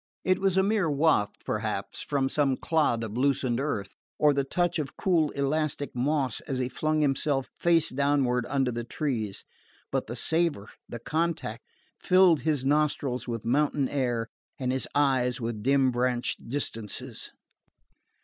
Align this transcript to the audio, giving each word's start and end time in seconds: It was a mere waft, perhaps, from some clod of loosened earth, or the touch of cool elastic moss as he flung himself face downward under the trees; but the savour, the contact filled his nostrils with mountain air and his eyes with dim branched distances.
It 0.23 0.39
was 0.39 0.57
a 0.57 0.63
mere 0.63 0.89
waft, 0.89 1.45
perhaps, 1.45 2.01
from 2.01 2.27
some 2.27 2.57
clod 2.57 3.03
of 3.03 3.19
loosened 3.19 3.59
earth, 3.59 3.95
or 4.17 4.33
the 4.33 4.43
touch 4.43 4.79
of 4.79 4.97
cool 4.97 5.29
elastic 5.33 5.95
moss 5.95 6.39
as 6.47 6.57
he 6.57 6.69
flung 6.69 7.01
himself 7.01 7.49
face 7.59 7.89
downward 7.91 8.47
under 8.49 8.71
the 8.71 8.83
trees; 8.83 9.45
but 9.91 10.07
the 10.07 10.15
savour, 10.15 10.69
the 10.89 10.97
contact 10.97 11.67
filled 11.99 12.39
his 12.39 12.65
nostrils 12.65 13.27
with 13.27 13.45
mountain 13.45 13.87
air 13.87 14.27
and 14.57 14.71
his 14.71 14.87
eyes 14.95 15.39
with 15.39 15.61
dim 15.61 15.91
branched 15.91 16.49
distances. 16.49 17.31